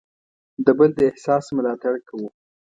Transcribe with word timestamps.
د 0.65 0.67
بل 0.77 0.89
د 0.97 0.99
احساس 1.09 1.45
ملاتړ 1.55 1.93
کوو. 2.07 2.27